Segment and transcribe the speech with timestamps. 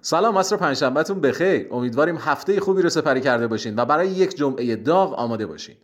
[0.00, 4.76] سلام عصر پنجشنبهتون بخیر امیدواریم هفته خوبی رو سپری کرده باشین و برای یک جمعه
[4.76, 5.76] داغ آماده باشین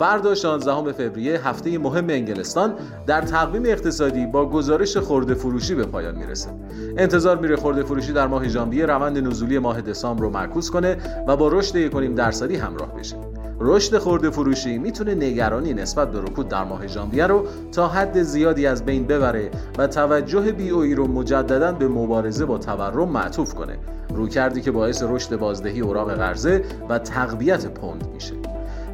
[0.00, 2.74] فردا 16 فوریه هفته مهم انگلستان
[3.06, 6.50] در تقویم اقتصادی با گزارش خورده فروشی به پایان می‌رسه.
[6.96, 10.96] انتظار میره خورده فروشی در ماه ژانویه روند نزولی ماه دسامبر رو معکوس کنه
[11.28, 13.29] و با رشد 1.5 درصدی همراه بشه.
[13.60, 18.66] رشد خورده فروشی می‌تونه نگرانی نسبت به رکود در ماه ژانویه رو تا حد زیادی
[18.66, 23.78] از بین ببره و توجه بی اوی رو مجددا به مبارزه با تورم معطوف کنه.
[24.14, 28.34] روکردی که باعث رشد بازدهی اوراق قرضه و تقویت پوند میشه.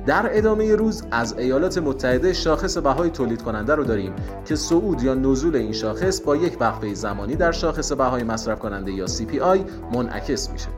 [0.06, 4.12] در ادامه روز از ایالات متحده شاخص بهای تولید کننده رو داریم
[4.44, 8.92] که صعود یا نزول این شاخص با یک وقفه زمانی در شاخص بهای مصرف کننده
[8.92, 9.58] یا CPI
[9.94, 10.68] منعکس میشه.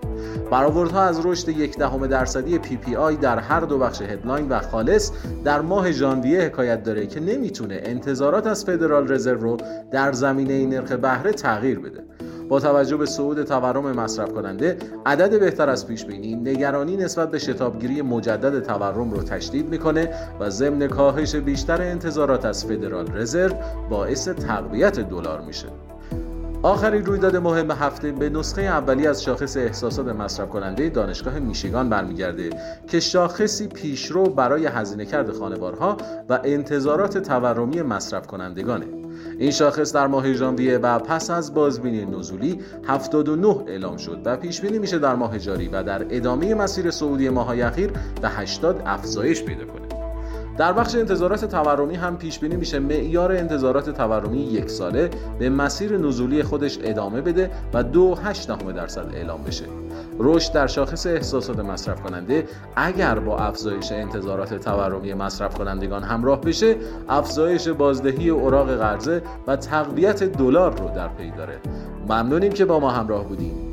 [0.50, 5.12] برآوردها از رشد یک دهم درصدی PPI در هر دو بخش هدلاین و خالص
[5.44, 9.56] در ماه ژانویه حکایت داره که نمی‌تونه انتظارات از فدرال رزرو رو
[9.90, 12.04] در زمینه نرخ بهره تغییر بده.
[12.48, 17.38] با توجه به صعود تورم مصرف کننده عدد بهتر از پیش بینی نگرانی نسبت به
[17.38, 23.54] شتابگیری مجدد تورم رو تشدید می‌کنه و ضمن کاهش بیشتر انتظارات از فدرال رزرو
[23.90, 25.66] باعث تقویت دلار میشه.
[26.62, 32.50] آخرین رویداد مهم هفته به نسخه اولی از شاخص احساسات مصرف کننده دانشگاه میشیگان برمیگرده
[32.86, 35.96] که شاخصی پیشرو برای هزینه کرد خانوارها
[36.28, 38.97] و انتظارات تورمی مصرف کنندگانه.
[39.38, 44.60] این شاخص در ماه ژانویه و پس از بازبینی نزولی 79 اعلام شد و پیش
[44.60, 47.90] بینی میشه در ماه جاری و در ادامه مسیر صعودی ماهای اخیر
[48.22, 50.07] به 80 افزایش پیدا کنه.
[50.58, 52.78] در بخش انتظارات تورمی هم پیش بینی میشه.
[52.78, 59.42] معیار انتظارات تورمی یک ساله به مسیر نزولی خودش ادامه بده و 2.8 درصد اعلام
[59.42, 59.64] بشه.
[60.18, 62.44] رشد در شاخص احساسات مصرف کننده
[62.76, 66.76] اگر با افزایش انتظارات تورمی مصرف کنندگان همراه بشه
[67.08, 71.58] افزایش بازدهی اوراق قرضه و تقویت دلار رو در پی داره.
[72.08, 73.67] ممنونیم که با ما همراه بودیم